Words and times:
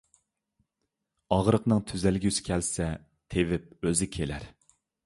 ئاغرىقنىڭ 1.37 1.85
تۈزەلگۈسى 1.91 2.47
كەلسە، 2.49 2.91
تېۋىپ 3.35 3.89
ئۆزى 3.91 4.15
كېلەر. 4.19 4.53